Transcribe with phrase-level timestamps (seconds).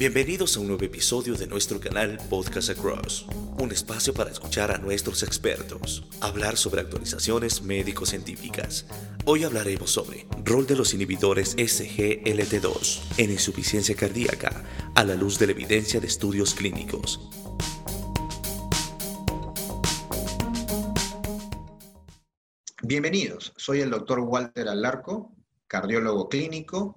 [0.00, 3.26] Bienvenidos a un nuevo episodio de nuestro canal Podcast Across,
[3.58, 8.86] un espacio para escuchar a nuestros expertos, hablar sobre actualizaciones médico-científicas.
[9.26, 14.64] Hoy hablaremos sobre rol de los inhibidores SGLT2 en insuficiencia cardíaca
[14.94, 17.20] a la luz de la evidencia de estudios clínicos.
[22.82, 25.30] Bienvenidos, soy el doctor Walter Alarco,
[25.66, 26.96] cardiólogo clínico,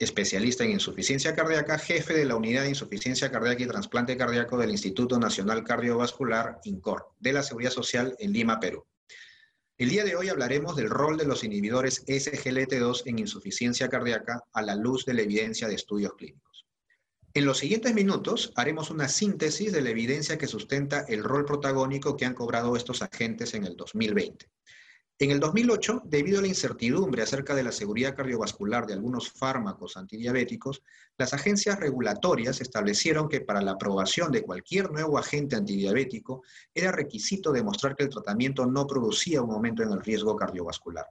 [0.00, 4.70] especialista en insuficiencia cardíaca, jefe de la Unidad de Insuficiencia Cardíaca y Trasplante Cardíaco del
[4.70, 8.86] Instituto Nacional Cardiovascular, INCOR, de la Seguridad Social en Lima, Perú.
[9.76, 14.62] El día de hoy hablaremos del rol de los inhibidores SGLT2 en insuficiencia cardíaca a
[14.62, 16.66] la luz de la evidencia de estudios clínicos.
[17.34, 22.16] En los siguientes minutos haremos una síntesis de la evidencia que sustenta el rol protagónico
[22.16, 24.46] que han cobrado estos agentes en el 2020.
[25.22, 29.98] En el 2008, debido a la incertidumbre acerca de la seguridad cardiovascular de algunos fármacos
[29.98, 30.82] antidiabéticos,
[31.18, 36.42] las agencias regulatorias establecieron que para la aprobación de cualquier nuevo agente antidiabético
[36.74, 41.04] era requisito demostrar que el tratamiento no producía un aumento en el riesgo cardiovascular.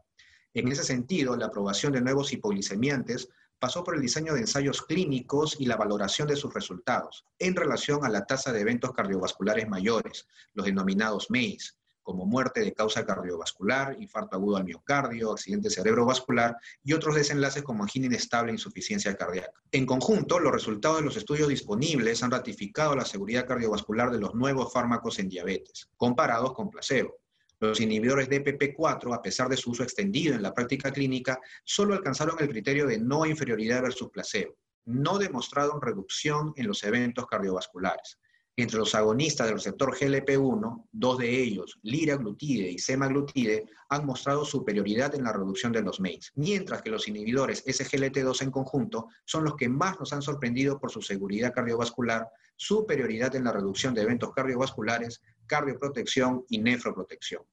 [0.56, 3.30] En ese sentido, la aprobación de nuevos hipoglicemiantes
[3.60, 8.04] pasó por el diseño de ensayos clínicos y la valoración de sus resultados en relación
[8.04, 11.74] a la tasa de eventos cardiovasculares mayores, los denominados MACE,
[12.10, 17.84] como muerte de causa cardiovascular, infarto agudo al miocardio, accidente cerebrovascular y otros desenlaces como
[17.84, 19.62] angina inestable e insuficiencia cardíaca.
[19.72, 24.34] En conjunto, los resultados de los estudios disponibles han ratificado la seguridad cardiovascular de los
[24.34, 27.16] nuevos fármacos en diabetes, comparados con placebo.
[27.60, 31.94] Los inhibidores de PP4, a pesar de su uso extendido en la práctica clínica, solo
[31.94, 34.56] alcanzaron el criterio de no inferioridad versus placebo.
[34.86, 38.18] No demostraron reducción en los eventos cardiovasculares
[38.56, 45.16] entre los agonistas del receptor GLP-1, dos de ellos, liraglutide y semaglutide, han mostrado superioridad
[45.16, 49.56] en la reducción de los MACE, mientras que los inhibidores SGLT2 en conjunto son los
[49.56, 54.34] que más nos han sorprendido por su seguridad cardiovascular, superioridad en la reducción de eventos
[54.34, 57.44] cardiovasculares, cardioprotección y nefroprotección.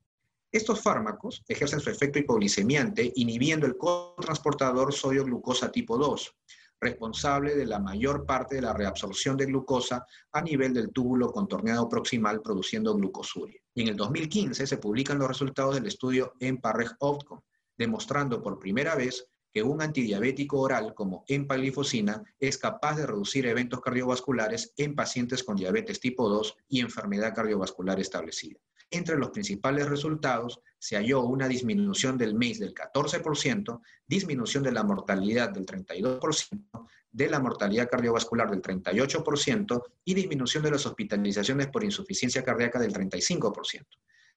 [0.53, 6.35] Estos fármacos ejercen su efecto hipoglicemiante inhibiendo el cotransportador sodio-glucosa tipo 2,
[6.81, 11.89] responsable de la mayor parte de la reabsorción de glucosa a nivel del túbulo contorneado
[11.89, 13.61] proximal produciendo glucosuria.
[13.75, 17.43] Y en el 2015 se publican los resultados del estudio EMPA-REG Outcome,
[17.77, 23.81] demostrando por primera vez que un antidiabético oral como empaglifosina es capaz de reducir eventos
[23.81, 28.61] cardiovasculares en pacientes con diabetes tipo 2 y enfermedad cardiovascular establecida.
[28.91, 34.85] Entre los principales resultados se halló una disminución del MACE del 14%, disminución de la
[34.85, 41.83] mortalidad del 32%, de la mortalidad cardiovascular del 38% y disminución de las hospitalizaciones por
[41.83, 43.87] insuficiencia cardíaca del 35%.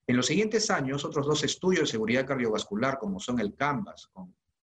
[0.06, 4.34] En los siguientes años, otros dos estudios de seguridad cardiovascular, como son el CANVAS, con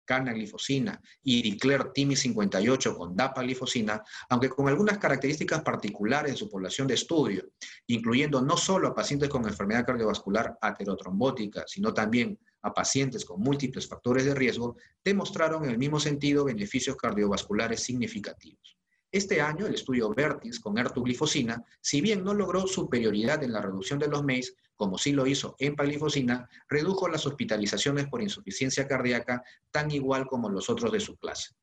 [0.06, 6.88] canaglifosina y Dicler Timi 58 con dapaglifosina, aunque con algunas características particulares de su población
[6.88, 7.44] de estudio,
[7.88, 13.88] incluyendo no solo a pacientes con enfermedad cardiovascular aterotrombótica, sino también a pacientes con múltiples
[13.88, 18.81] factores de riesgo, demostraron en el mismo sentido beneficios cardiovasculares significativos.
[19.12, 24.00] Este año, el estudio Vertis con ertuglifosina, si bien no logró superioridad en la reducción
[24.00, 29.44] de los MACE, como sí lo hizo en paglifosina, redujo las hospitalizaciones por insuficiencia cardíaca
[29.70, 31.54] tan igual como los otros de su clase.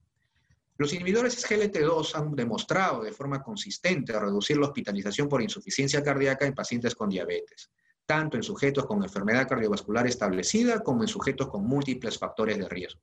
[0.76, 6.54] Los inhibidores SGLT2 han demostrado de forma consistente reducir la hospitalización por insuficiencia cardíaca en
[6.54, 7.70] pacientes con diabetes,
[8.04, 13.00] tanto en sujetos con enfermedad cardiovascular establecida como en sujetos con múltiples factores de riesgo.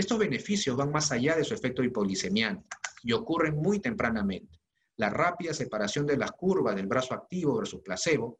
[0.00, 2.64] Estos beneficios van más allá de su efecto hipoglicemiante
[3.02, 4.58] y ocurren muy tempranamente.
[4.96, 8.38] La rápida separación de las curvas del brazo activo versus placebo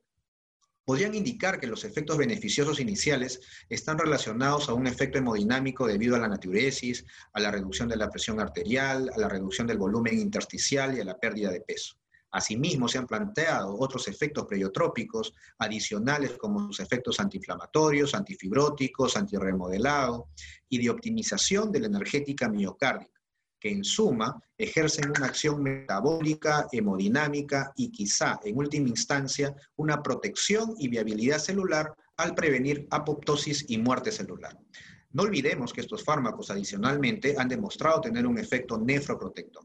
[0.87, 6.21] podrían indicar que los efectos beneficiosos iniciales están relacionados a un efecto hemodinámico debido a
[6.21, 7.05] la natriuresis,
[7.35, 11.05] a la reducción de la presión arterial, a la reducción del volumen intersticial y a
[11.05, 12.00] la pérdida de peso.
[12.33, 20.29] Asimismo, se han planteado otros efectos pleiotrópicos adicionales como sus efectos antiinflamatorios, antifibróticos, antirremodelado
[20.69, 23.21] y de optimización de la energética miocárdica,
[23.59, 30.75] que en suma ejercen una acción metabólica, hemodinámica y quizá, en última instancia, una protección
[30.79, 34.57] y viabilidad celular al prevenir apoptosis y muerte celular.
[35.13, 39.65] No olvidemos que estos fármacos adicionalmente han demostrado tener un efecto nefroprotector.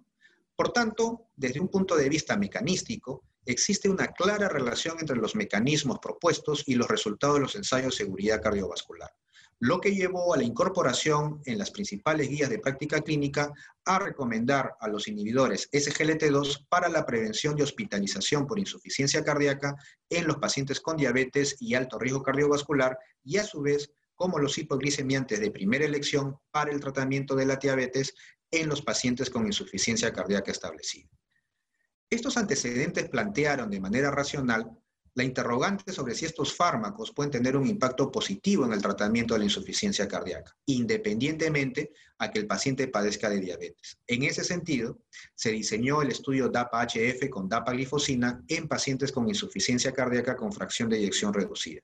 [0.56, 6.00] Por tanto, desde un punto de vista mecanístico, existe una clara relación entre los mecanismos
[6.00, 9.12] propuestos y los resultados de los ensayos de seguridad cardiovascular,
[9.60, 13.52] lo que llevó a la incorporación en las principales guías de práctica clínica
[13.84, 19.76] a recomendar a los inhibidores SGLT2 para la prevención de hospitalización por insuficiencia cardíaca
[20.10, 24.58] en los pacientes con diabetes y alto riesgo cardiovascular y a su vez como los
[24.58, 28.16] hipoglicemiantes de primera elección para el tratamiento de la diabetes
[28.62, 31.10] en los pacientes con insuficiencia cardíaca establecida.
[32.10, 34.72] Estos antecedentes plantearon de manera racional
[35.16, 39.40] la interrogante sobre si estos fármacos pueden tener un impacto positivo en el tratamiento de
[39.40, 43.98] la insuficiencia cardíaca, independientemente a que el paciente padezca de diabetes.
[44.08, 45.00] En ese sentido,
[45.34, 50.98] se diseñó el estudio DAPA-HF con dapaglifosina en pacientes con insuficiencia cardíaca con fracción de
[50.98, 51.82] eyección reducida.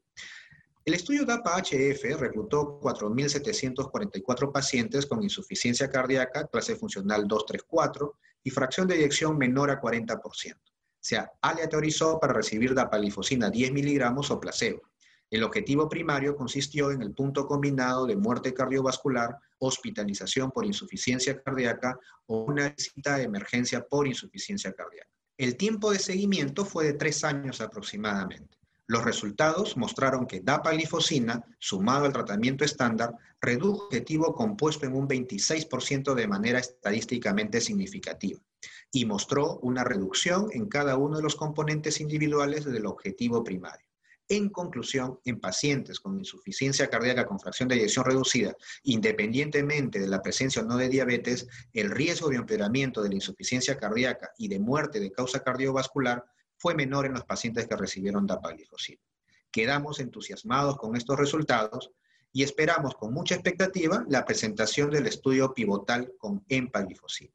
[0.83, 8.95] El estudio DAPA-HF reclutó 4.744 pacientes con insuficiencia cardíaca, clase funcional 234 y fracción de
[8.95, 10.55] eyección menor a 40%
[11.01, 14.83] se aleatorizó para recibir dapalifosina 10 miligramos o placebo.
[15.29, 21.97] El objetivo primario consistió en el punto combinado de muerte cardiovascular, hospitalización por insuficiencia cardíaca
[22.27, 25.09] o una visita de emergencia por insuficiencia cardíaca.
[25.37, 28.57] El tiempo de seguimiento fue de tres años aproximadamente.
[28.91, 36.13] Los resultados mostraron que dapaglifosina, sumado al tratamiento estándar, redujo objetivo compuesto en un 26%
[36.13, 38.41] de manera estadísticamente significativa
[38.91, 43.87] y mostró una reducción en cada uno de los componentes individuales del objetivo primario.
[44.27, 50.21] En conclusión, en pacientes con insuficiencia cardíaca con fracción de eyección reducida, independientemente de la
[50.21, 54.59] presencia o no de diabetes, el riesgo de empeoramiento de la insuficiencia cardíaca y de
[54.59, 56.25] muerte de causa cardiovascular
[56.61, 59.01] fue menor en los pacientes que recibieron dapaglifosina.
[59.49, 61.89] Quedamos entusiasmados con estos resultados
[62.31, 67.33] y esperamos con mucha expectativa la presentación del estudio pivotal con empaglifosina.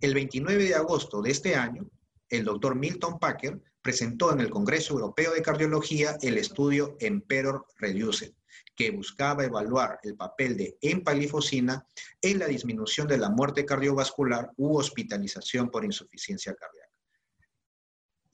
[0.00, 1.90] El 29 de agosto de este año,
[2.30, 8.32] el doctor Milton Packer presentó en el Congreso Europeo de Cardiología el estudio Emperor Reduced,
[8.74, 11.86] que buscaba evaluar el papel de empaglifosina
[12.22, 16.87] en la disminución de la muerte cardiovascular u hospitalización por insuficiencia cardíaca.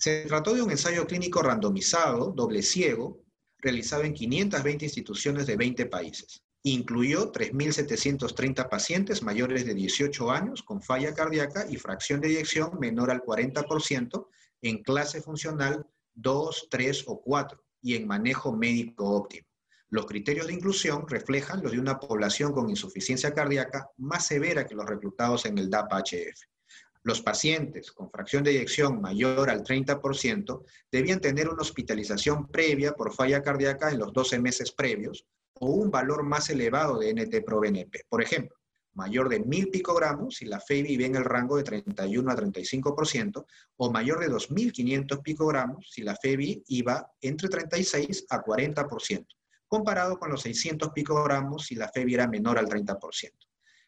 [0.04, 3.24] Se trató de un ensayo clínico randomizado, doble ciego,
[3.56, 6.42] realizado en 520 instituciones de 20 países.
[6.62, 13.10] Incluyó 3.730 pacientes mayores de 18 años con falla cardíaca y fracción de eyección menor
[13.10, 14.26] al 40%
[14.60, 19.48] en clase funcional 2, 3 o 4 y en manejo médico óptimo.
[19.88, 24.74] Los criterios de inclusión reflejan los de una población con insuficiencia cardíaca más severa que
[24.74, 26.53] los reclutados en el DAPA-HF.
[27.04, 33.12] Los pacientes con fracción de eyección mayor al 30% debían tener una hospitalización previa por
[33.12, 38.06] falla cardíaca en los 12 meses previos o un valor más elevado de NT-proBNP.
[38.08, 38.56] Por ejemplo,
[38.94, 43.44] mayor de 1000 picogramos si la FEBI vive en el rango de 31 a 35%,
[43.76, 49.26] o mayor de 2500 picogramos si la FEBI iba entre 36 a 40%,
[49.68, 53.30] comparado con los 600 picogramos si la FEBI era menor al 30%.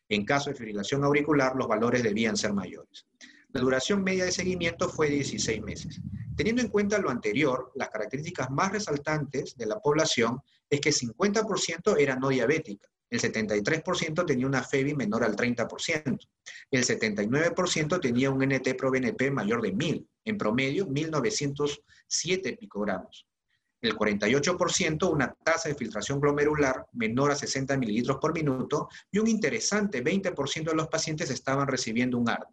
[0.09, 3.07] En caso de fibrilación auricular, los valores debían ser mayores.
[3.51, 6.01] La duración media de seguimiento fue de 16 meses.
[6.37, 11.99] Teniendo en cuenta lo anterior, las características más resaltantes de la población es que 50%
[11.99, 16.29] era no diabética, el 73% tenía una FEBI menor al 30%,
[16.73, 23.27] el 79% tenía un NT-proBNP mayor de 1000, en promedio 1907 picogramos.
[23.87, 29.29] El 48% una tasa de filtración glomerular menor a 60 mililitros por minuto y un
[29.29, 32.49] interesante 20% de los pacientes estaban recibiendo un ARD.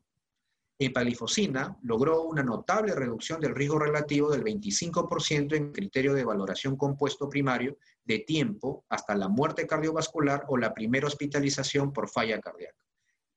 [0.78, 7.28] Epalifosina logró una notable reducción del riesgo relativo del 25% en criterio de valoración compuesto
[7.28, 12.78] primario de tiempo hasta la muerte cardiovascular o la primera hospitalización por falla cardíaca.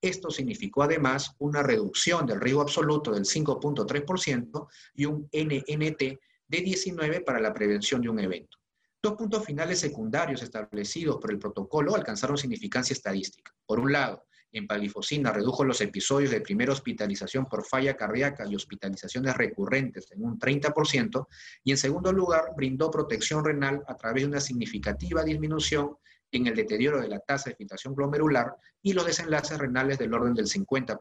[0.02, 7.20] Esto significó además una reducción del riesgo absoluto del 5.3% y un NNT de 19
[7.20, 8.58] para la prevención de un evento.
[9.02, 13.54] Dos puntos finales secundarios establecidos por el protocolo alcanzaron significancia estadística.
[13.64, 19.36] Por un lado, Empalifosina redujo los episodios de primera hospitalización por falla cardíaca y hospitalizaciones
[19.36, 21.26] recurrentes en un 30%,
[21.64, 25.96] y en segundo lugar, brindó protección renal a través de una significativa disminución
[26.32, 30.34] en el deterioro de la tasa de filtración glomerular y los desenlaces renales del orden
[30.34, 30.98] del 50%.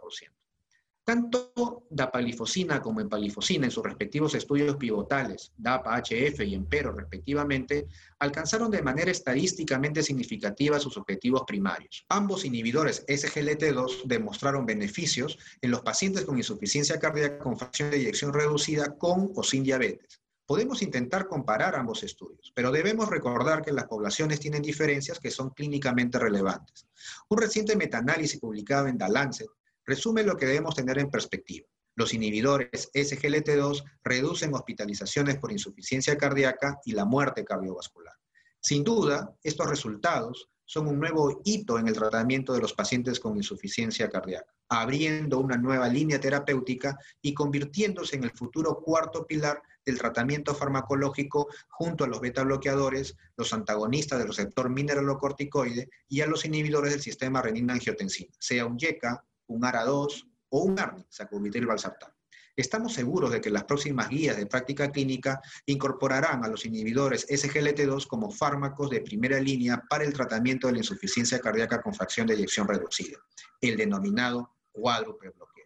[1.05, 8.81] Tanto dapalifosina como empalifosina en sus respectivos estudios pivotales, DAPA-HF y EMPERO respectivamente, alcanzaron de
[8.81, 12.07] manera estadísticamente significativa sus objetivos primarios.
[12.09, 18.33] Ambos inhibidores SGLT2 demostraron beneficios en los pacientes con insuficiencia cardíaca con fracción de eyección
[18.33, 20.19] reducida con o sin diabetes.
[20.47, 25.51] Podemos intentar comparar ambos estudios, pero debemos recordar que las poblaciones tienen diferencias que son
[25.51, 26.87] clínicamente relevantes.
[27.29, 29.49] Un reciente metaanálisis publicado en The Lancet
[29.85, 31.67] resume lo que debemos tener en perspectiva.
[31.95, 38.13] Los inhibidores SGLT2 reducen hospitalizaciones por insuficiencia cardíaca y la muerte cardiovascular.
[38.59, 43.37] Sin duda, estos resultados son un nuevo hito en el tratamiento de los pacientes con
[43.37, 49.99] insuficiencia cardíaca, abriendo una nueva línea terapéutica y convirtiéndose en el futuro cuarto pilar del
[49.99, 56.43] tratamiento farmacológico junto a los beta bloqueadores, los antagonistas del receptor mineralocorticoide y a los
[56.43, 62.11] inhibidores del sistema renina-angiotensina, sea un YECA, un ARA2 o un ARNI, sacubitril valsartán.
[62.55, 68.07] Estamos seguros de que las próximas guías de práctica clínica incorporarán a los inhibidores SGLT2
[68.07, 72.35] como fármacos de primera línea para el tratamiento de la insuficiencia cardíaca con fracción de
[72.35, 73.17] eyección reducida,
[73.59, 75.65] el denominado cuádruple bloqueo.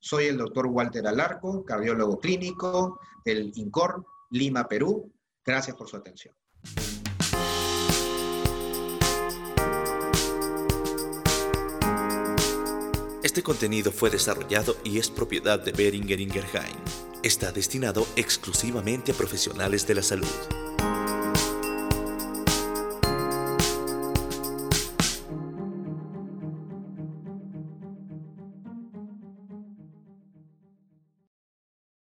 [0.00, 5.12] Soy el doctor Walter Alarco, cardiólogo clínico del INCOR, Lima, Perú.
[5.44, 6.34] Gracias por su atención.
[13.28, 16.74] Este contenido fue desarrollado y es propiedad de Beringer Ingerheim.
[17.22, 20.57] Está destinado exclusivamente a profesionales de la salud.